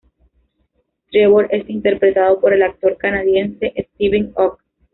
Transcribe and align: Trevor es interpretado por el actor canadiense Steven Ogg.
Trevor 1.11 1.49
es 1.51 1.69
interpretado 1.69 2.39
por 2.41 2.53
el 2.53 2.63
actor 2.63 2.97
canadiense 2.97 3.87
Steven 3.93 4.31
Ogg. 4.35 4.57